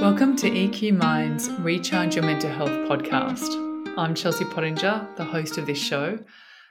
[0.00, 3.94] Welcome to EQ Mind's Recharge Your Mental Health podcast.
[3.98, 6.18] I'm Chelsea Pottinger, the host of this show,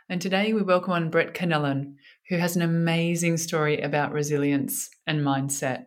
[0.09, 1.93] and today we welcome on Brett Connellan,
[2.27, 5.83] who has an amazing story about resilience and mindset.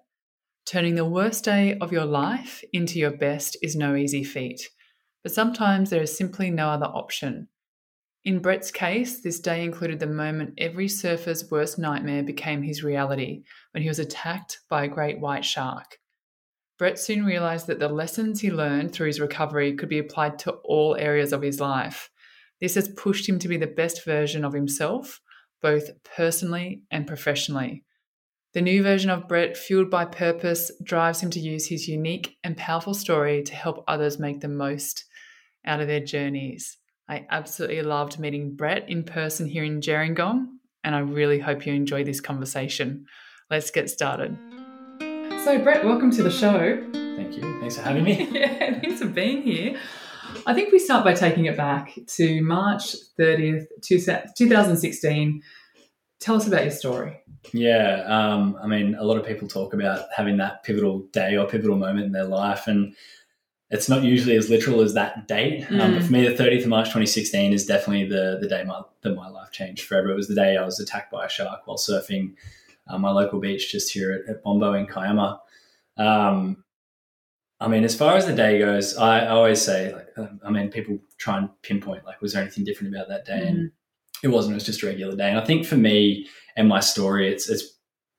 [0.67, 4.71] Turning the worst day of your life into your best is no easy feat,
[5.25, 7.49] but sometimes there is simply no other option.
[8.25, 13.43] In Brett's case, this day included the moment every surfer's worst nightmare became his reality
[13.73, 15.99] when he was attacked by a great white shark.
[16.83, 20.51] Brett soon realized that the lessons he learned through his recovery could be applied to
[20.65, 22.11] all areas of his life.
[22.61, 25.21] This has pushed him to be the best version of himself,
[25.61, 27.85] both personally and professionally.
[28.53, 32.57] The new version of Brett, fueled by purpose, drives him to use his unique and
[32.57, 35.05] powerful story to help others make the most
[35.65, 36.79] out of their journeys.
[37.09, 40.47] I absolutely loved meeting Brett in person here in Gerringong,
[40.83, 43.07] and I really hope you enjoy this conversation.
[43.49, 44.37] Let's get started.
[45.45, 46.81] So, Brett, welcome to the show.
[46.93, 47.43] Thank you.
[47.59, 48.29] Thanks for having me.
[48.33, 49.77] yeah, thanks for being here.
[50.47, 55.43] I think we start by taking it back to March 30th, 2016.
[56.21, 57.21] Tell us about your story.
[57.53, 61.49] Yeah, um, I mean, a lot of people talk about having that pivotal day or
[61.49, 62.95] pivotal moment in their life, and
[63.69, 65.65] it's not usually as literal as that date.
[65.65, 65.81] Mm.
[65.81, 66.07] Um, but mm.
[66.07, 69.29] for me, the 30th of March 2016 is definitely the the day my, that my
[69.29, 70.13] life changed forever.
[70.13, 72.35] It was the day I was attacked by a shark while surfing
[72.89, 75.41] uh, my local beach just here at, at Bombo in Kiama.
[75.97, 76.65] Um,
[77.61, 80.71] I mean, as far as the day goes, I, always say, like, um, I mean,
[80.71, 83.41] people try and pinpoint, like, was there anything different about that day?
[83.45, 83.49] Mm.
[83.49, 83.73] And
[84.25, 84.55] it wasn't.
[84.55, 85.29] It was just a regular day.
[85.29, 87.65] And I think for me and my story, it's it's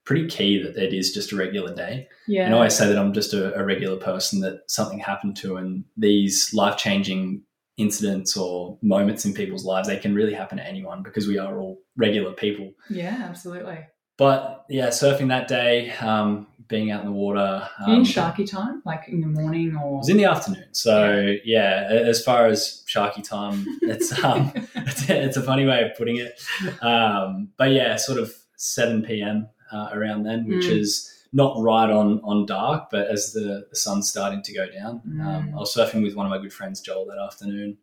[0.05, 2.07] pretty key that it is just a regular day.
[2.27, 2.45] Yeah.
[2.45, 5.57] And I always say that I'm just a, a regular person that something happened to,
[5.57, 7.43] and these life changing
[7.77, 11.57] incidents or moments in people's lives, they can really happen to anyone because we are
[11.57, 12.71] all regular people.
[12.89, 13.85] Yeah, absolutely
[14.23, 17.67] but yeah, surfing that day, um, being out in the water.
[17.85, 19.95] Um, in Sharky time, like in the morning or?
[19.95, 20.67] It was in the afternoon.
[20.71, 25.97] So yeah, as far as Sharky time, it's, um, it's, it's, a funny way of
[25.97, 26.41] putting it.
[26.81, 29.49] Um, but yeah, sort of 7 p.m.
[29.73, 30.77] Uh, around then, which mm.
[30.77, 35.01] is not right on on dark, but as the, the sun's starting to go down.
[35.05, 35.53] Um, mm.
[35.53, 37.77] I was surfing with one of my good friends, Joel, that afternoon.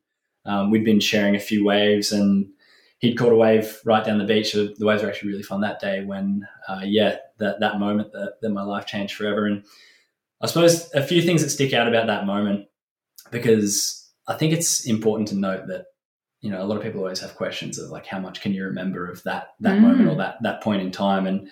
[0.47, 2.48] Um, we'd been sharing a few waves and
[3.00, 4.53] he'd caught a wave right down the beach.
[4.53, 8.37] The waves were actually really fun that day when, uh, yeah, that, that moment that,
[8.41, 9.47] that my life changed forever.
[9.47, 9.65] And
[10.41, 12.69] I suppose a few things that stick out about that moment,
[13.31, 15.87] because I think it's important to note that,
[16.41, 18.65] you know, a lot of people always have questions of like, how much can you
[18.65, 19.83] remember of that, that mm.
[19.83, 21.27] moment or that, that point in time?
[21.27, 21.49] And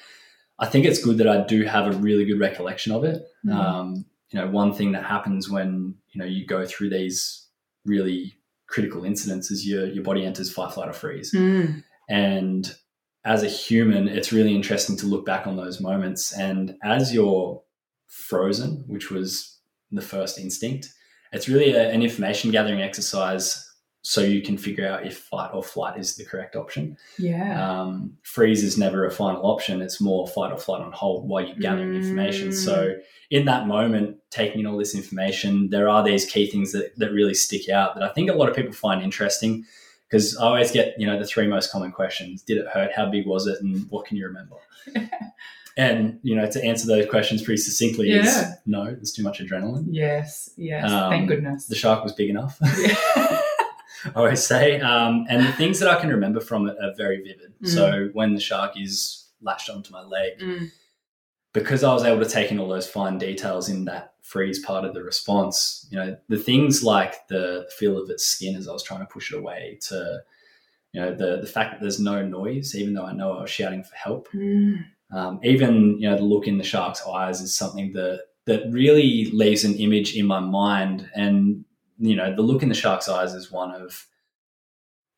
[0.59, 3.23] I think it's good that I do have a really good recollection of it.
[3.47, 3.55] Mm.
[3.55, 7.47] Um, you know, one thing that happens when, you know, you go through these
[7.85, 8.38] really
[8.69, 11.33] critical incidents is your your body enters fight, flight, or freeze.
[11.35, 11.83] Mm.
[12.09, 12.75] And
[13.25, 16.33] as a human, it's really interesting to look back on those moments.
[16.33, 17.63] And as you're
[18.07, 19.59] frozen, which was
[19.91, 20.89] the first instinct,
[21.33, 23.65] it's really a, an information gathering exercise
[24.03, 26.97] so you can figure out if fight or flight is the correct option.
[27.19, 27.81] Yeah.
[27.81, 29.83] Um, freeze is never a final option.
[29.83, 31.97] It's more fight or flight on hold while you're gathering mm.
[31.97, 32.53] information.
[32.53, 32.95] So
[33.31, 37.13] in that moment, taking in all this information, there are these key things that, that
[37.13, 39.65] really stick out that I think a lot of people find interesting
[40.09, 42.43] because I always get, you know, the three most common questions.
[42.43, 42.93] Did it hurt?
[42.95, 43.61] How big was it?
[43.61, 44.57] And what can you remember?
[45.77, 48.21] and, you know, to answer those questions pretty succinctly yeah.
[48.21, 49.87] is no, there's too much adrenaline.
[49.91, 50.91] Yes, yes.
[50.91, 51.67] Um, Thank goodness.
[51.67, 52.59] The shark was big enough.
[52.79, 53.43] Yeah.
[54.15, 54.81] I always say.
[54.81, 57.53] Um, and the things that I can remember from it are very vivid.
[57.65, 57.69] Mm.
[57.69, 60.71] So when the shark is latched onto my leg, mm
[61.53, 64.85] because I was able to take in all those fine details in that freeze part
[64.85, 68.73] of the response, you know, the things like the feel of its skin as I
[68.73, 70.21] was trying to push it away to,
[70.93, 73.51] you know, the, the fact that there's no noise, even though I know I was
[73.51, 74.29] shouting for help.
[74.35, 74.85] Mm.
[75.11, 79.31] Um, even, you know, the look in the shark's eyes is something that, that really
[79.31, 81.09] leaves an image in my mind.
[81.15, 81.65] And,
[81.99, 84.07] you know, the look in the shark's eyes is one of,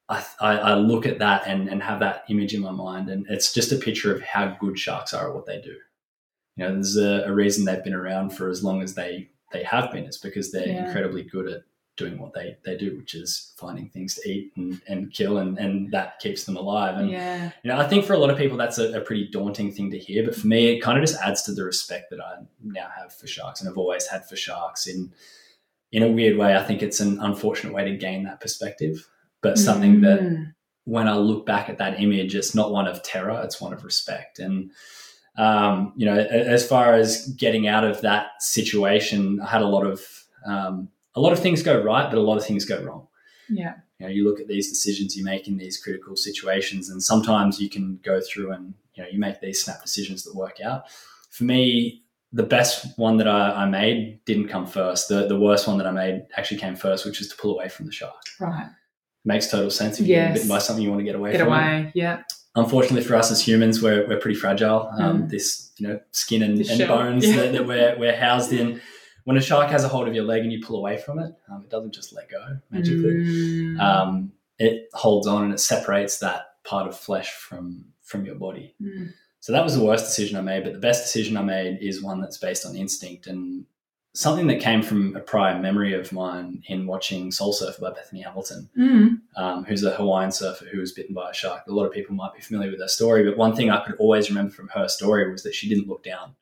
[0.09, 3.09] I, I, look at that and, and have that image in my mind.
[3.09, 5.77] And it's just a picture of how good sharks are at what they do
[6.61, 9.63] you know, there's a, a, reason they've been around for as long as they they
[9.65, 10.05] have been.
[10.05, 10.85] It's because they're yeah.
[10.85, 11.63] incredibly good at
[11.97, 15.59] doing what they, they do, which is finding things to eat and, and kill, and,
[15.59, 16.99] and that keeps them alive.
[16.99, 17.51] And yeah.
[17.63, 19.91] you know, I think for a lot of people that's a, a, pretty daunting thing
[19.91, 22.43] to hear, but for me, it kind of just adds to the respect that I
[22.63, 24.87] now have for sharks and I've always had for sharks.
[24.87, 25.11] In
[25.93, 29.09] in a weird way, I think it's an unfortunate way to gain that perspective,
[29.41, 30.03] but something mm.
[30.03, 30.53] that
[30.85, 33.83] when I look back at that image, it's not one of terror; it's one of
[33.83, 34.71] respect and
[35.37, 39.87] um, you know, as far as getting out of that situation, I had a lot
[39.87, 40.01] of
[40.47, 43.07] um, a lot of things go right, but a lot of things go wrong.
[43.49, 43.75] Yeah.
[43.99, 47.61] You know, you look at these decisions you make in these critical situations, and sometimes
[47.61, 50.85] you can go through and you know you make these snap decisions that work out.
[51.31, 55.09] For me, the best one that I, I made didn't come first.
[55.09, 57.69] The the worst one that I made actually came first, which is to pull away
[57.69, 58.15] from the shark.
[58.39, 58.69] Right.
[59.25, 60.33] Makes total sense if get Yes.
[60.35, 61.49] bitten by something you want to get away Get from.
[61.53, 61.57] it.
[61.57, 61.93] away.
[61.95, 62.23] Yeah.
[62.57, 64.91] Unfortunately for us as humans, we're, we're pretty fragile.
[64.99, 65.31] Um, Mm.
[65.31, 67.37] This you know skin and, and bones Yeah.
[67.37, 68.81] that, that we're we're housed in.
[69.25, 71.33] When a shark has a hold of your leg and you pull away from it,
[71.51, 73.15] um, it doesn't just let go magically.
[73.15, 73.79] Mm.
[73.81, 78.75] Um, it holds on and it separates that part of flesh from from your body.
[78.83, 79.13] Mm.
[79.39, 80.65] So that was the worst decision I made.
[80.65, 83.65] But the best decision I made is one that's based on instinct and
[84.13, 88.23] something that came from a prior memory of mine in watching Soul Surfer by Bethany
[88.23, 89.21] Hamilton, Mm.
[89.37, 91.63] um, who's a Hawaiian surfer who was bitten by a shark.
[91.69, 93.95] A lot of people might be familiar with her story, but one thing I could
[93.97, 96.35] always remember from her story was that she didn't look down.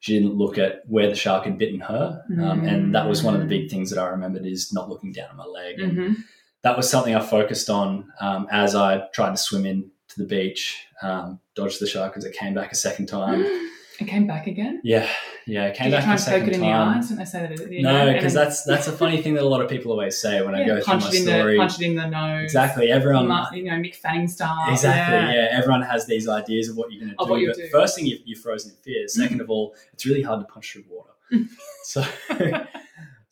[0.00, 3.34] She didn't look at where the shark had bitten her, um, and that was one
[3.34, 5.80] of the big things that I remembered is not looking down at my leg.
[5.80, 6.16] And Mhm.
[6.62, 10.26] that was something I focused on um, as I tried to swim in to the
[10.26, 13.42] beach, um, dodged the shark as it came back a second time.
[13.98, 14.80] It came back again.
[14.84, 15.08] Yeah,
[15.46, 16.98] yeah, it came Did you back try a and poke second it in the time.
[16.98, 17.08] eyes?
[17.08, 17.52] Didn't they say that?
[17.52, 20.18] it- You No, because that's that's a funny thing that a lot of people always
[20.18, 21.52] say when I go through my story.
[21.54, 22.44] the punch it in the nose.
[22.44, 23.26] Exactly, everyone.
[23.54, 24.70] You know, Mick Fanning style.
[24.70, 25.32] Exactly, Yeah.
[25.32, 25.48] yeah.
[25.58, 27.46] Everyone has these ideas of what you're going to do.
[27.48, 27.68] but do.
[27.70, 29.06] first thing, you, you're frozen in fear.
[29.06, 31.10] 2nd of all, it's really hard to punch through water.
[31.32, 31.48] Mm.
[31.84, 32.04] so,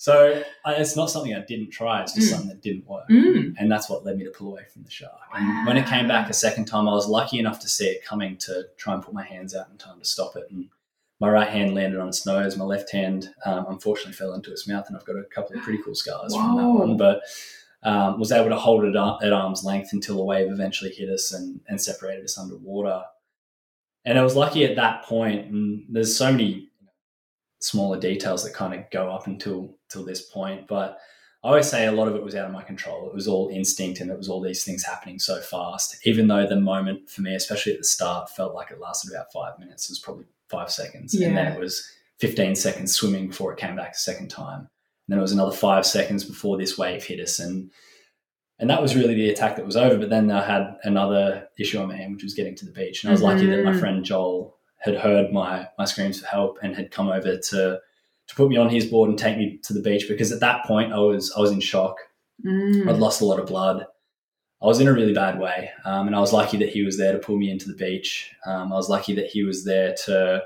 [0.04, 2.02] so I, it's not something I didn't try.
[2.02, 2.30] It's just Mm.
[2.32, 3.08] something that didn't work.
[3.08, 3.54] Mm.
[3.58, 5.18] and that's what led me to pull away from the shark.
[5.34, 8.04] And when it came back a second time, I was lucky enough to see it
[8.04, 10.46] coming to try and put my hands out in time to stop it.
[10.50, 10.68] And
[11.20, 12.54] my right hand landed on its nose.
[12.58, 15.62] My left hand, um, unfortunately, fell into its mouth, and I've got a couple of
[15.62, 16.96] pretty cool scars from that one.
[16.98, 17.22] But
[17.82, 21.08] um, was able to hold it up at arm's length until a wave eventually hit
[21.08, 23.02] us and, and separated us underwater.
[24.04, 25.50] And I was lucky at that point.
[25.50, 26.68] And there's so many
[27.64, 30.98] smaller details that kind of go up until till this point, but
[31.42, 33.06] I always say a lot of it was out of my control.
[33.06, 35.96] It was all instinct and it was all these things happening so fast.
[36.06, 39.26] Even though the moment for me, especially at the start, felt like it lasted about
[39.32, 39.84] five minutes.
[39.84, 41.12] It was probably five seconds.
[41.14, 41.86] And then it was
[42.20, 44.60] 15 seconds swimming before it came back a second time.
[44.60, 44.68] And
[45.08, 47.38] then it was another five seconds before this wave hit us.
[47.38, 47.70] And
[48.58, 49.98] and that was really the attack that was over.
[49.98, 53.02] But then I had another issue on my hand, which was getting to the beach.
[53.02, 53.80] And I was lucky that my Mhm.
[53.80, 54.53] friend Joel
[54.84, 57.80] had heard my my screams for help and had come over to
[58.28, 60.64] to put me on his board and take me to the beach because at that
[60.64, 61.96] point I was I was in shock.
[62.44, 62.88] Mm.
[62.88, 63.86] I'd lost a lot of blood.
[64.62, 66.96] I was in a really bad way, um, and I was lucky that he was
[66.96, 68.30] there to pull me into the beach.
[68.46, 70.42] Um, I was lucky that he was there to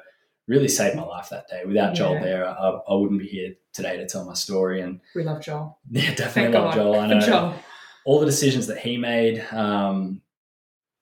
[0.49, 1.63] really save my life that day.
[1.65, 4.81] Without Joel there, I, I wouldn't be here today to tell my story.
[4.81, 5.79] And We love Joel.
[5.91, 6.95] yeah, Thank definitely love God Joel.
[7.01, 7.55] I know Joel.
[8.07, 10.21] all the decisions that he made, um,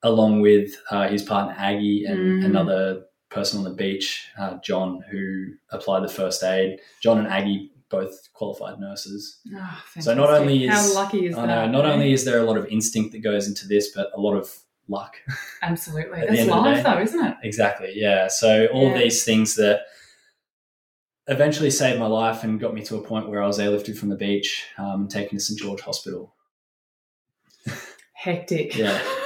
[0.03, 2.45] along with uh, his partner Aggie and Mm.
[2.45, 6.79] another person on the beach, uh, John, who applied the first aid.
[7.03, 9.39] John and Aggie both qualified nurses.
[9.55, 11.67] Oh, So not only how is- lucky is I that?
[11.67, 14.21] know, not only is there a lot of instinct that goes into this, but a
[14.21, 14.53] lot of
[14.89, 15.17] luck.
[15.63, 17.37] absolutely that's end of the life though, isn't it?
[17.43, 18.29] exactly, yeah.
[18.29, 18.99] So all Yeah.
[18.99, 19.81] these things that
[21.29, 24.09] eventually saved my life and got me to a point where I was airlifted from
[24.11, 26.35] the beach um, and taken to St George Hospital.
[28.13, 28.77] Hectic.
[28.77, 29.01] Yeah.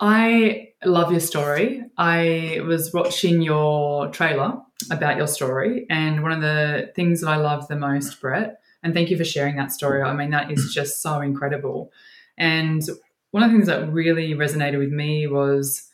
[0.00, 1.84] I love your story.
[1.96, 4.58] I was watching your trailer
[4.90, 8.92] about your story, and one of the things that I love the most, Brett, and
[8.92, 10.02] thank you for sharing that story.
[10.02, 11.92] I mean, that is just so incredible.
[12.36, 12.82] And
[13.30, 15.88] one of the things that really resonated with me was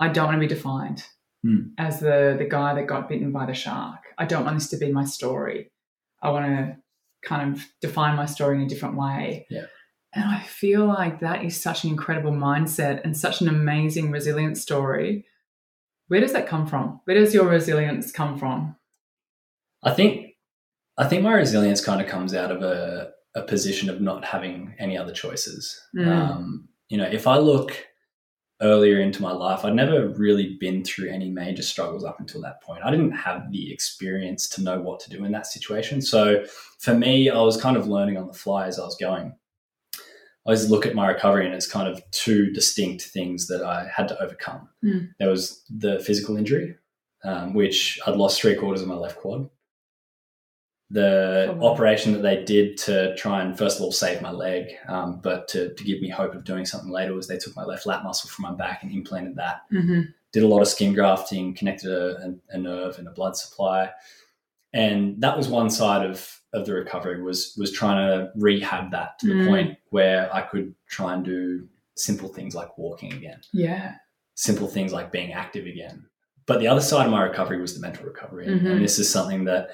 [0.00, 1.04] I don't want to be defined
[1.44, 1.70] Hmm.
[1.76, 3.98] as the, the guy that got bitten by the shark.
[4.16, 5.72] I don't want this to be my story.
[6.22, 6.76] I want to
[7.28, 9.46] kind of define my story in a different way.
[9.50, 9.66] Yeah.
[10.14, 14.60] And I feel like that is such an incredible mindset and such an amazing resilience
[14.60, 15.24] story.
[16.08, 17.00] Where does that come from?
[17.04, 18.76] Where does your resilience come from?
[19.82, 20.34] I think
[20.98, 24.74] I think my resilience kind of comes out of a, a position of not having
[24.78, 25.80] any other choices.
[25.96, 26.06] Mm.
[26.06, 27.86] Um, you know, if I look
[28.60, 32.62] earlier into my life, I'd never really been through any major struggles up until that
[32.62, 32.84] point.
[32.84, 36.00] I didn't have the experience to know what to do in that situation.
[36.02, 36.44] So
[36.78, 39.34] for me, I was kind of learning on the fly as I was going.
[40.44, 43.88] I always look at my recovery and it's kind of two distinct things that I
[43.94, 44.68] had to overcome.
[44.84, 45.10] Mm.
[45.20, 46.76] There was the physical injury,
[47.24, 49.48] um, which I'd lost three quarters of my left quad.
[50.90, 51.68] The Oh, wow.
[51.72, 55.48] operation that they did to try and first of all save my leg, um, but
[55.48, 58.04] to, to give me hope of doing something later was they took my left lat
[58.04, 60.02] muscle from my back and implanted that Mm-hmm.
[60.32, 62.16] did a lot of skin grafting, connected a,
[62.50, 63.90] a, a nerve and a blood supply,
[64.74, 69.18] and that was one side of of the recovery was was trying to rehab that
[69.20, 69.48] to the Mm.
[69.48, 73.94] point where I could try and do simple things like walking again, Yeah.
[74.34, 76.06] simple things like being active again.
[76.46, 78.72] But the other side of my recovery was the mental recovery, and, Mhm.
[78.72, 79.70] and this is something that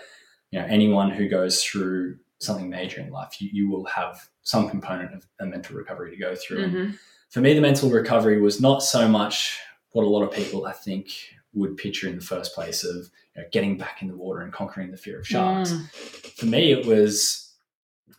[0.50, 4.68] you know anyone who goes through something major in life, you, you will have some
[4.70, 6.66] component of a mental recovery to go through.
[6.66, 6.90] Mm-hmm.
[7.30, 9.58] for me, the mental recovery was not so much
[9.92, 11.10] what a lot of people I think
[11.54, 14.52] would picture in the first place of you know, getting back in the water and
[14.52, 15.72] conquering the fear of sharks.
[15.72, 15.90] Mm.
[16.38, 17.54] For me, it was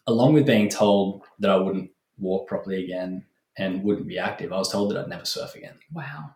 [0.08, 3.26] along with being told that I wouldn't walk properly again
[3.58, 5.76] and wouldn't be active, I was told that I'd never surf again.
[5.94, 6.32] Wow.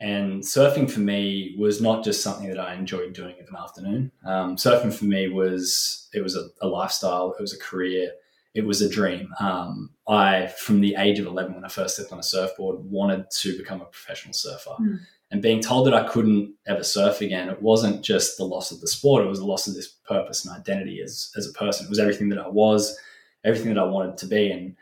[0.00, 4.12] And surfing for me was not just something that I enjoyed doing of an afternoon.
[4.26, 8.10] Um, surfing for me was it was a, a, lifestyle, it was a career,
[8.54, 9.32] it was a dream.
[9.40, 13.30] Um, I, from the age of eleven, when I first stepped on a surfboard, wanted
[13.30, 14.74] to become a professional surfer.
[14.78, 14.98] Mm.
[15.30, 18.80] And being told that I couldn't ever surf again, it wasn't just the loss of
[18.80, 21.86] the sport; it was the loss of this purpose and identity as as a person.
[21.86, 22.96] It was everything that I was,
[23.44, 24.76] everything that I wanted to be, and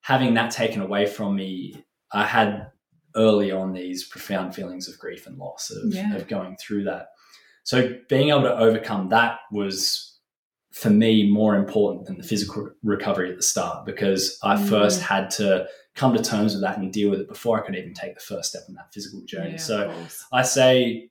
[0.00, 2.70] having that taken away from me, I had
[3.16, 6.14] early on these profound feelings of grief and loss of, yeah.
[6.14, 7.10] of going through that.
[7.62, 10.18] So being able to overcome that was
[10.72, 14.68] for me more important than the physical recovery at the start because I mm.
[14.68, 17.76] first had to come to terms with that and deal with it before I could
[17.76, 19.52] even take the first step in that physical journey.
[19.52, 19.94] Yeah, so
[20.32, 21.10] I say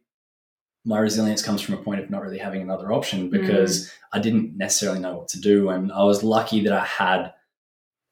[0.86, 3.92] my resilience comes from a point of not really having another option because mm.
[4.12, 5.70] I didn't necessarily know what to do.
[5.70, 7.34] And I was lucky that I had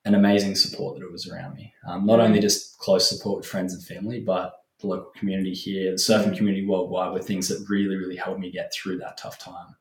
[0.06, 1.74] an amazing support that it was around me.
[1.86, 5.92] Um, not only just close support with friends and family, but the local community here,
[5.92, 9.38] the surfing community worldwide, were things that really, really helped me get through that tough
[9.38, 9.75] time.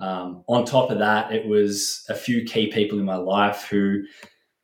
[0.00, 4.02] Um, on top of that, it was a few key people in my life who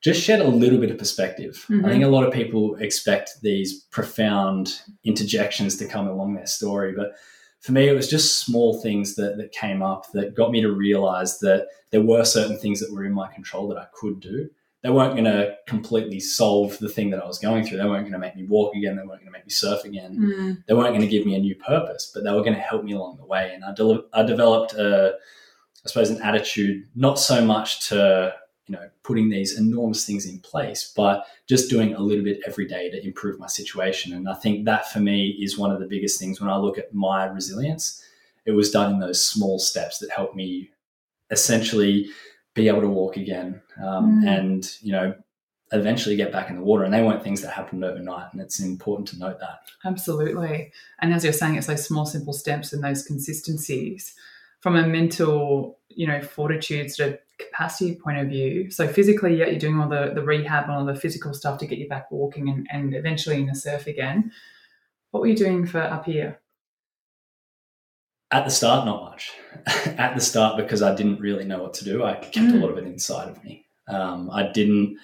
[0.00, 1.64] just shed a little bit of perspective.
[1.68, 1.84] Mm-hmm.
[1.84, 6.92] I think a lot of people expect these profound interjections to come along their story,
[6.92, 7.12] but
[7.60, 10.70] for me, it was just small things that, that came up that got me to
[10.70, 14.48] realize that there were certain things that were in my control that I could do
[14.82, 17.78] they weren't going to completely solve the thing that I was going through.
[17.78, 18.96] They weren't going to make me walk again.
[18.96, 20.16] They weren't going to make me surf again.
[20.18, 20.64] Mm.
[20.66, 22.84] They weren't going to give me a new purpose, but they were going to help
[22.84, 23.52] me along the way.
[23.52, 25.14] And I, de- I developed, a,
[25.84, 28.34] I suppose, an attitude not so much to
[28.68, 32.66] you know putting these enormous things in place, but just doing a little bit every
[32.66, 34.12] day to improve my situation.
[34.12, 36.78] And I think that for me is one of the biggest things when I look
[36.78, 38.04] at my resilience.
[38.44, 40.70] It was done in those small steps that helped me
[41.30, 42.08] essentially
[42.54, 44.28] be able to walk again um, mm.
[44.28, 45.14] and you know
[45.72, 48.58] eventually get back in the water and they weren't things that happened overnight and it's
[48.58, 52.82] important to note that absolutely and as you're saying it's those small simple steps and
[52.82, 54.14] those consistencies
[54.60, 59.46] from a mental you know fortitude sort of capacity point of view so physically yeah
[59.46, 62.10] you're doing all the, the rehab and all the physical stuff to get you back
[62.10, 64.30] walking and, and eventually in the surf again
[65.12, 66.40] what were you doing for up here
[68.30, 69.32] at the start, not much.
[69.96, 72.54] At the start, because I didn't really know what to do, I kept mm.
[72.54, 73.64] a lot of it inside of me.
[73.88, 74.98] Um, I didn't.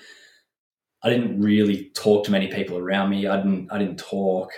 [1.03, 3.27] I didn't really talk to many people around me.
[3.27, 3.73] I didn't.
[3.73, 4.51] I didn't talk.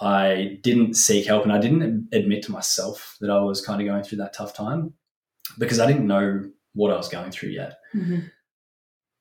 [0.00, 3.86] I didn't seek help, and I didn't admit to myself that I was kind of
[3.86, 4.92] going through that tough time
[5.58, 7.78] because I didn't know what I was going through yet.
[7.94, 8.20] Mm-hmm.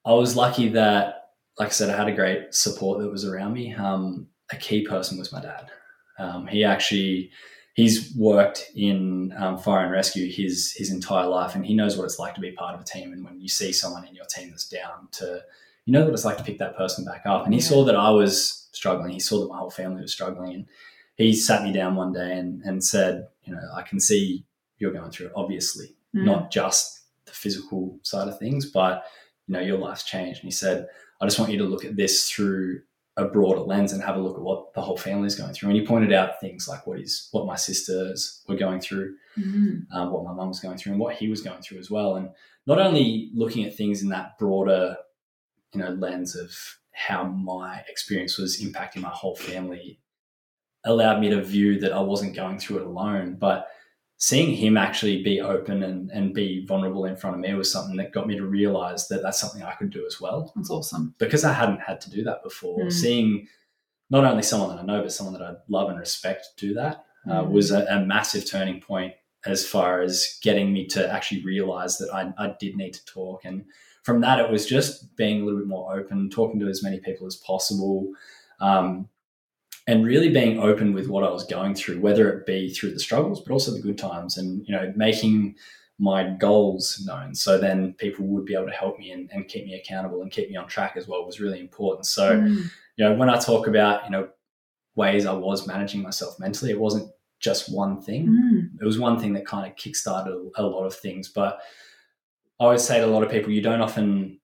[0.06, 3.54] I was lucky that, like I said, I had a great support that was around
[3.54, 3.74] me.
[3.74, 5.72] Um, a key person was my dad.
[6.20, 7.32] Um, he actually
[7.74, 12.06] he's worked in um, fire and rescue his his entire life, and he knows what
[12.06, 13.14] it's like to be part of a team.
[13.14, 15.42] And when you see someone in your team that's down, to
[15.86, 17.46] you know what it's like to pick that person back up.
[17.46, 17.68] And he yeah.
[17.68, 19.12] saw that I was struggling.
[19.12, 20.66] He saw that my whole family was struggling, and
[21.16, 24.46] he sat me down one day and and said, you know, I can see
[24.80, 25.34] you're going through it.
[25.36, 26.26] Obviously, mm.
[26.26, 29.06] not just the physical side of things, but
[29.48, 30.42] you know, your life's changed.
[30.42, 30.88] And he said,
[31.22, 32.82] I just want you to look at this through
[33.18, 35.70] a broader lens and have a look at what the whole family is going through.
[35.70, 39.96] And he pointed out things like what is what my sisters were going through, mm-hmm.
[39.96, 42.16] um, what my mum was going through, and what he was going through as well.
[42.16, 42.30] And
[42.66, 44.98] not only looking at things in that broader,
[45.76, 46.52] you know, lens of
[46.92, 50.00] how my experience was impacting my whole family,
[50.86, 53.68] allowed me to view that I wasn't going through it alone, but
[54.18, 57.98] seeing him actually be open and, and be vulnerable in front of me was something
[57.98, 60.54] that got me to realize that that's something I could do as well.
[60.56, 61.16] That's awesome.
[61.18, 62.86] Because I hadn't had to do that before.
[62.86, 62.94] Mm.
[62.94, 63.48] Seeing
[64.10, 67.04] not only someone that I know, but someone that I love and respect do that
[67.30, 67.50] uh, mm.
[67.50, 69.14] was a, a, massive turning point
[69.46, 73.44] as far as getting me to actually realize that I, I did need to talk.
[73.44, 73.66] And
[74.06, 77.00] from that, it was just being a little bit more open, talking to as many
[77.00, 78.08] people as possible.
[78.62, 79.10] Um,
[79.88, 83.00] and really being open with what I was going through, whether it be through the
[83.00, 85.56] struggles, but also the good times, and you know, making
[85.98, 87.34] my goals known.
[87.34, 90.32] So then people would be able to help me and, and keep me accountable and
[90.32, 92.06] keep me on track as well was really important.
[92.06, 92.70] So, mm.
[92.98, 94.28] you know, when I talk about, you know,
[94.96, 97.10] ways I was managing myself mentally, it wasn't
[97.40, 98.28] just one thing.
[98.28, 98.82] Mm.
[98.82, 101.30] It was one thing that kind of kickstarted a, a lot of things.
[101.30, 101.60] But
[102.60, 104.40] I always say to a lot of people, you don't often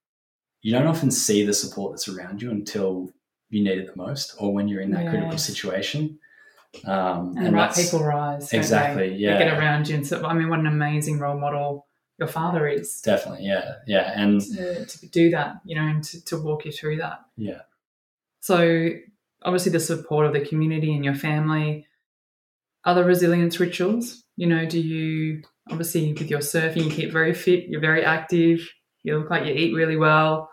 [0.61, 3.09] you don't often see the support that's around you until
[3.49, 5.11] you need it the most or when you're in that yes.
[5.11, 6.19] critical situation.
[6.85, 8.53] Um, and, and right people rise.
[8.53, 9.09] Exactly.
[9.09, 9.15] They?
[9.15, 9.37] Yeah.
[9.37, 9.95] They get around you.
[9.95, 11.87] And so, I mean, what an amazing role model
[12.17, 13.01] your father is.
[13.01, 13.45] Definitely.
[13.45, 13.73] Yeah.
[13.87, 14.13] Yeah.
[14.15, 17.25] And to, to do that, you know, and to, to walk you through that.
[17.35, 17.61] Yeah.
[18.39, 18.89] So
[19.41, 21.87] obviously the support of the community and your family.
[22.83, 24.23] other resilience rituals?
[24.37, 28.59] You know, do you obviously with your surfing, you keep very fit, you're very active,
[29.03, 30.49] you look like you eat really well.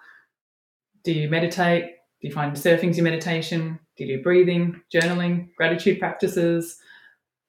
[1.04, 1.84] Do you meditate?
[2.20, 3.78] Do you find surfing's your meditation?
[3.96, 6.78] Do you do breathing, journaling, gratitude practices?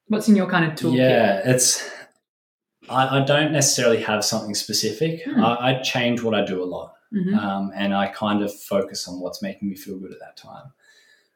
[0.08, 0.98] What's in your kind of toolkit?
[0.98, 1.88] Yeah, it's.
[2.88, 5.22] I, I don't necessarily have something specific.
[5.24, 5.44] Hmm.
[5.44, 7.36] I, I change what I do a lot, Mhm.
[7.36, 10.72] um, and I kind of focus on what's making me feel good at that time.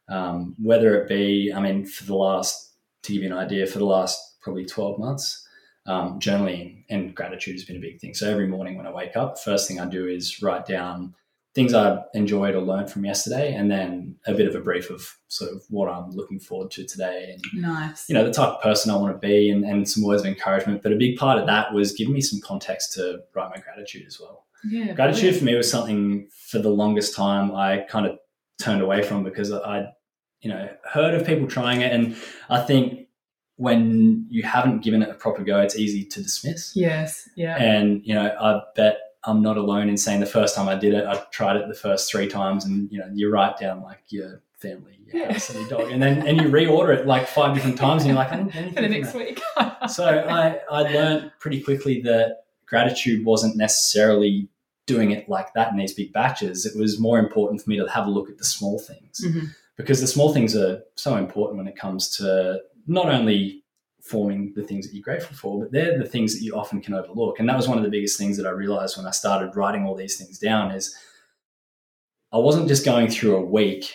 [0.08, 2.72] Um, whether it be, I mean, for the last,
[3.04, 5.43] to give you an idea, for the last probably twelve months,
[5.86, 8.14] um, journaling and gratitude has been a big thing.
[8.14, 11.14] So every morning when I wake up, first thing I do is write down
[11.54, 15.08] things I enjoyed or learned from yesterday, and then a bit of a brief of
[15.28, 18.08] sort of what I'm looking forward to today and Nice.
[18.08, 20.26] you know the type of person I want to be and, and some words of
[20.26, 20.82] encouragement.
[20.82, 24.04] But a big part of that was giving me some context to write my gratitude
[24.06, 24.46] as well.
[24.68, 24.94] yeah.
[24.94, 28.18] Gratitude for me was something for the longest time I kind of
[28.60, 29.86] turned away from because I,
[30.40, 32.16] you know, heard of people trying it, and
[32.50, 33.03] I think
[33.56, 36.75] when you haven't given it a proper go, it's easy to dismiss.
[36.75, 37.28] Yes.
[37.37, 37.56] Yeah.
[37.56, 40.92] And you know, I bet I'm not alone in saying the first time I did
[40.94, 44.00] it, I tried it the first three times, and you know, you write down like
[44.08, 47.54] your family, your house, and your dog, and then and you reorder it like five
[47.54, 49.40] different times, and you're like, I didn't get For the next week.
[49.88, 54.49] So I I learned pretty quickly that gratitude wasn't necessarily
[54.87, 56.64] doing it like that in these big batches.
[56.66, 59.49] It was more important for me to have a look at the small things Mhm.
[59.76, 63.62] because the small things are so important when it comes to not only
[64.02, 66.92] forming the things that you're grateful for, but they're the things that you often can
[66.94, 67.38] overlook.
[67.40, 69.86] And that was one of the biggest things that I realized when I started writing
[69.86, 70.94] all these things down is
[72.32, 73.94] I wasn't just going through a week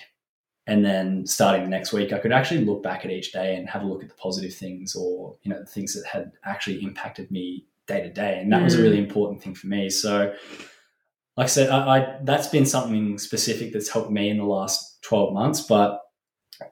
[0.65, 2.13] and then starting the next week.
[2.13, 4.53] I could actually look back at each day and have a look at the positive
[4.53, 8.39] things or, you know, the things that had actually impacted me day to day.
[8.39, 8.84] And that was a Mm.
[8.84, 9.89] really important thing for me.
[9.89, 10.34] So
[11.38, 15.01] like I said, I, I that's been something specific that's helped me in the last
[15.03, 16.01] 12 months, but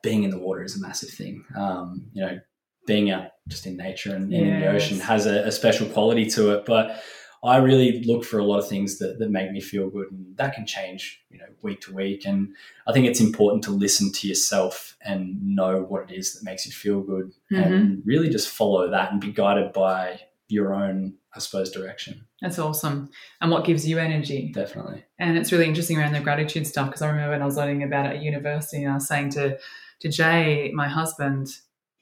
[0.01, 1.46] being in the water is a massive thing.
[1.56, 2.39] Um, you know,
[2.86, 6.25] being out just in nature and, and in the ocean has a, a special quality
[6.32, 6.65] to it.
[6.65, 7.03] But
[7.44, 10.35] I really look for a lot of things that, that make me feel good, and
[10.38, 12.25] that can change, you know, week to week.
[12.25, 12.55] And
[12.88, 16.66] I think it's important to listen to yourself and know what it is that makes
[16.66, 21.40] you feel good, and really just follow that and be guided by your own, I
[21.40, 22.25] suppose, direction.
[22.42, 23.09] That's awesome.
[23.42, 24.51] And what gives you energy?
[24.53, 25.03] Definitely.
[25.20, 27.83] And it's really interesting around the gratitude stuff because I remember when I was learning
[27.83, 29.59] about it at university and I was saying to,
[30.01, 31.48] to Jay, my husband,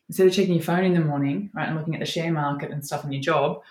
[0.10, 2.72] instead of checking your phone in the morning, right, and looking at the share market
[2.72, 3.62] and stuff in your job,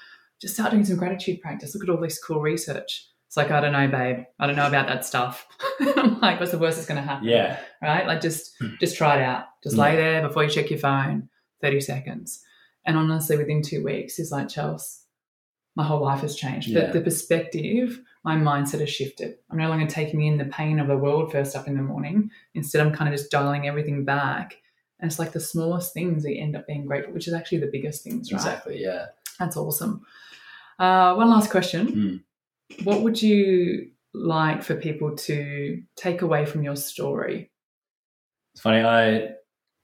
[0.41, 1.75] just start doing some gratitude practice.
[1.75, 3.07] Look at all this cool research.
[3.29, 4.25] It's like, I don't know, babe.
[4.39, 5.47] I don't know about that stuff.
[5.97, 7.27] I'm like, what's the worst that's going to happen?
[7.27, 7.59] Yeah.
[7.83, 8.07] Right?
[8.07, 8.75] Like just Hmm.
[8.81, 9.45] just try it out.
[9.63, 11.29] Just lay there before you check your phone,
[11.63, 12.43] 30 seconds.
[12.85, 15.01] And honestly, within two weeks, it's like, Chelsea,
[15.75, 16.69] my whole life has changed.
[16.69, 16.87] Yeah.
[16.89, 19.37] The, the perspective, my mindset has shifted.
[19.51, 22.31] I'm no longer taking in the pain of the world first up in the morning.
[22.55, 24.57] Instead, I'm kind of just dialing everything back.
[24.99, 27.59] And it's like the smallest things that you end up being grateful, which is actually
[27.59, 28.39] the biggest things, right?
[28.39, 28.81] Exactly.
[28.81, 29.07] Yeah.
[29.39, 30.07] That's awesome.
[30.79, 32.25] Uh, one last question.
[32.85, 37.51] What would you like for people to take away from your story?
[38.55, 38.81] It's funny.
[38.83, 39.33] I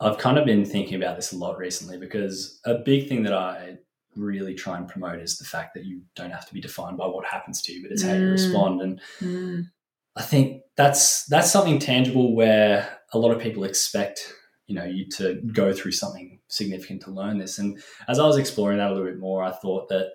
[0.00, 3.34] I've kind of been thinking about this a lot recently because a big thing that
[3.34, 3.76] I
[4.16, 7.06] really try and promote is the fact that you don't have to be defined by
[7.06, 8.32] what happens to you, but it's how you Mm.
[8.32, 8.82] respond.
[8.82, 9.70] And Mm,
[10.16, 14.34] I think that's that's something tangible where a lot of people expect
[14.66, 17.58] you know you to go through something significant to learn this.
[17.58, 20.12] And as I was exploring that a little bit more, I thought that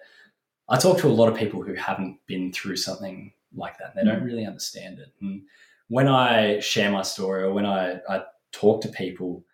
[0.69, 3.93] I talk to a lot of people who haven't been through something like that.
[3.95, 5.09] And they don't really understand it.
[5.21, 5.43] And
[5.89, 9.45] when I share my story or when I, I talk to people,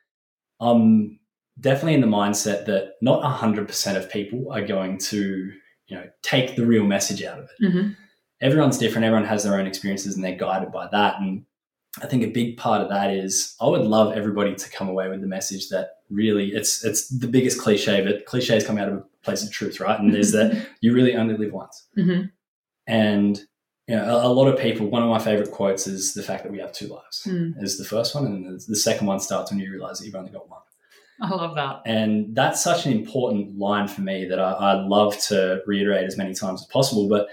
[0.60, 1.20] I'm
[1.60, 5.52] definitely in the mindset that not 100% of people are going to,
[5.88, 7.96] you know, take the real message out of it mhm.
[8.42, 9.06] everyone's different.
[9.06, 11.20] Everyone has their own experiences and they're guided by that.
[11.20, 11.46] And
[12.02, 15.10] I think a big part of that is I would love everybody to come away
[15.10, 18.96] with the message that really it's it's the biggest cliche, but cliches come out of
[18.96, 20.00] a place of truth, right?
[20.00, 21.88] And is that you really only live once.
[21.98, 22.32] Mhm.
[22.88, 23.42] And
[23.88, 24.88] you know, a, a lot of people.
[24.88, 27.24] One of my favorite quotes is the fact that we have two lives.
[27.26, 27.62] Mm.
[27.62, 30.16] Is the first one, and the, the second one starts when you realize that you've
[30.16, 30.62] only got one.
[31.22, 31.82] I love that.
[31.86, 36.18] And that's such an important line for me that I, I love to reiterate as
[36.18, 37.08] many times as possible.
[37.08, 37.28] But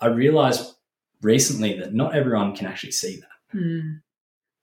[0.00, 0.74] I realized
[1.22, 3.58] recently that not everyone can actually see that.
[3.58, 4.00] Mm.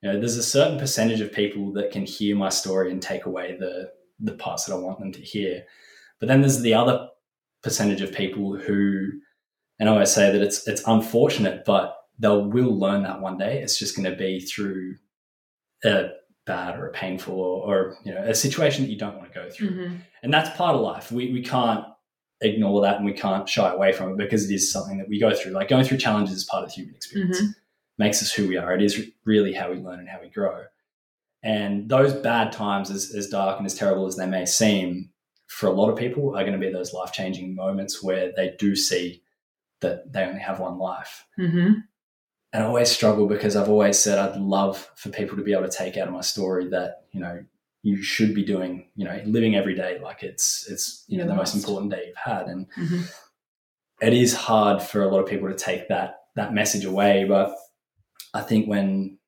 [0.02, 3.26] You know, there's a certain percentage of people that can hear my story and take
[3.26, 5.64] away the the parts that I want them to hear.
[6.20, 7.08] But then there's the other
[7.62, 9.12] percentage of people who,
[9.80, 13.38] and I always say that it's it's unfortunate, but they will will learn that one
[13.38, 13.62] day.
[13.62, 14.96] It's just going to be through
[15.84, 16.10] a
[16.48, 19.40] bad or a painful or, or you know a situation that you don't want to
[19.40, 20.00] go through Mhm.
[20.24, 21.12] and that's part of life.
[21.12, 21.86] We we can't
[22.42, 25.20] ignore that and we can't shy away from it because it is something that we
[25.20, 25.52] go through.
[25.54, 27.42] Like going through challenges is part of the human experience.
[27.42, 27.54] Mhm.
[28.00, 28.74] Makes us who we are.
[28.76, 30.64] It is really how we learn and how we grow.
[31.44, 35.12] And those bad times, as, as dark and as terrible as they may seem,
[35.48, 38.56] for a lot of people, are going to be those life changing moments where they
[38.60, 39.24] do see
[39.82, 41.26] that they only have one life.
[41.40, 41.74] Mm-hmm.
[42.54, 45.68] And I always struggle because I've always said I'd love for people to be able
[45.68, 47.44] to take out of my story that, you know,
[47.84, 51.36] you should be doing, you know, living every day like it's it's you know the
[51.36, 52.48] most important day you've had.
[52.48, 53.02] And mm-hmm.
[54.02, 57.26] it is hard for a lot of people to take that that message away.
[57.26, 57.56] But
[58.34, 59.20] I think when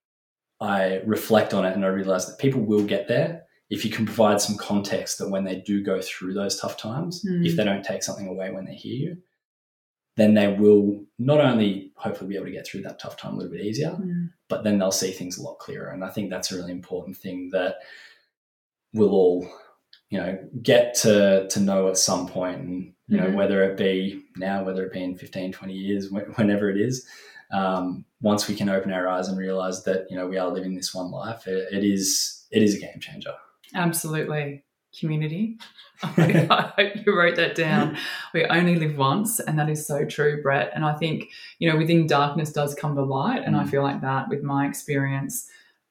[0.60, 4.06] I reflect on it and I realize that people will get there if you can
[4.06, 7.46] provide some context that when they do go through those tough times, Mm.
[7.46, 9.18] if they don't take something away when they hear you,
[10.20, 13.38] then they will not only hopefully be able to get through that tough time a
[13.38, 14.32] little bit easier, Mm.
[14.48, 15.90] but then they'll see things a lot clearer.
[15.92, 17.76] And I think that's a really important thing that
[18.94, 19.48] we'll all,
[20.10, 23.36] you know, get to to know at some point, and you know, Mhm.
[23.36, 27.08] whether it be now, whether it be in 15, 20 years, wh- whenever it is.
[27.52, 30.76] Um, once we can open our eyes and realize that you know we are living
[30.76, 33.34] this one life, it, it is it is a game changer.
[33.76, 34.64] Absolutely.
[34.98, 35.58] Community.
[36.04, 37.98] I hope you wrote that down.
[38.34, 40.72] We only live once, and that is so true, Brett.
[40.74, 43.44] And I think, you know, within darkness does come the light.
[43.46, 43.70] And I Mm.
[43.70, 45.50] feel like that with my experience,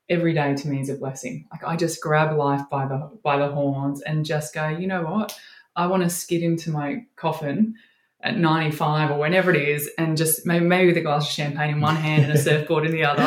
[0.08, 1.46] every day to me is a blessing.
[1.52, 5.02] Like I just grab life by the by the horns and just go, you know
[5.02, 5.38] what?
[5.76, 7.74] I want to skid into my coffin
[8.22, 11.74] at 95 or whenever it is, and just maybe, maybe with a glass of champagne
[11.74, 13.22] in one hand and a surfboard in the other,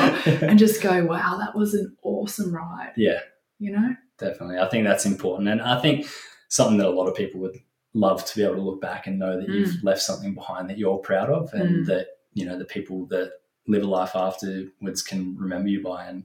[0.46, 2.92] and just go, wow, that was an awesome ride.
[2.98, 3.20] yeah,
[3.60, 3.96] You know?
[4.22, 4.58] Definitely.
[4.60, 6.06] I think that's important, and I think
[6.48, 7.58] something that a lot of people would
[7.94, 10.78] love to be able to look back and know that you've left something behind that
[10.78, 11.86] you're proud of, and Mm.
[11.88, 13.32] that you know the people that
[13.68, 16.06] live a life afterwards can remember you by.
[16.06, 16.24] And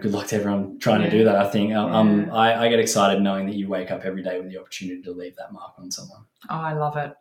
[0.00, 1.36] good luck to everyone trying to do that.
[1.36, 2.34] I think um, um, Yeah.
[2.34, 5.12] I, I get excited knowing that you wake up every day with the opportunity to
[5.12, 6.24] leave that mark on someone.
[6.50, 7.12] Oh, I love it.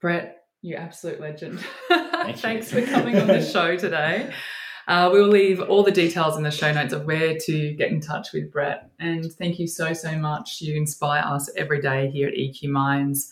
[0.00, 1.64] Brett, you absolute legend.
[1.90, 2.32] you.
[2.34, 4.32] Thanks for coming on the show today.
[4.88, 8.00] Uh, we'll leave all the details in the show notes of where to get in
[8.00, 8.90] touch with Brett.
[8.98, 10.62] And thank you so, so much.
[10.62, 13.30] You inspire us every day here at EQ Minds.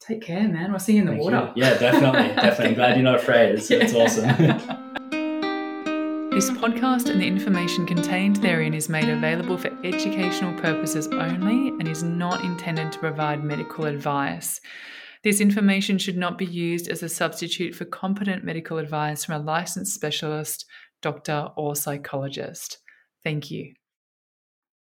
[0.00, 0.70] Take care, man.
[0.70, 1.52] We'll see you in the Thank water.
[1.54, 1.62] you.
[1.62, 2.66] Yeah, definitely, definitely.
[2.68, 3.56] I'm Glad you're not afraid.
[3.56, 4.02] It's, it's Yeah.
[4.02, 4.82] awesome.
[6.36, 11.88] This podcast and the information contained therein is made available for educational purposes only and
[11.88, 14.60] is not intended to provide medical advice.
[15.26, 19.44] This information should not be used as a substitute for competent medical advice from a
[19.44, 20.66] licensed specialist,
[21.02, 22.78] doctor, or psychologist.
[23.24, 23.74] Thank you.